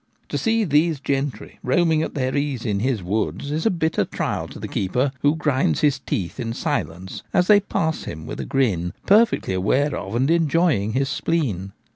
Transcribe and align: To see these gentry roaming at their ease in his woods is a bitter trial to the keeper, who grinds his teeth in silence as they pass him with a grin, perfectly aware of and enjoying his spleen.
To 0.29 0.37
see 0.39 0.63
these 0.63 0.99
gentry 0.99 1.59
roaming 1.61 2.01
at 2.01 2.15
their 2.15 2.35
ease 2.35 2.65
in 2.65 2.79
his 2.79 3.03
woods 3.03 3.51
is 3.51 3.67
a 3.67 3.69
bitter 3.69 4.03
trial 4.03 4.47
to 4.47 4.57
the 4.57 4.67
keeper, 4.67 5.11
who 5.21 5.35
grinds 5.35 5.81
his 5.81 5.99
teeth 5.99 6.39
in 6.39 6.53
silence 6.53 7.21
as 7.35 7.45
they 7.45 7.59
pass 7.59 8.05
him 8.05 8.25
with 8.25 8.39
a 8.39 8.45
grin, 8.45 8.93
perfectly 9.05 9.53
aware 9.53 9.95
of 9.95 10.15
and 10.15 10.31
enjoying 10.31 10.93
his 10.93 11.07
spleen. 11.09 11.73